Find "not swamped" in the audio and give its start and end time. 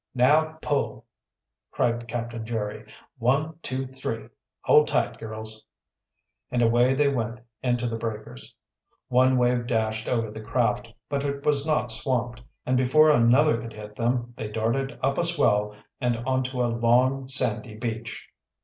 11.67-12.41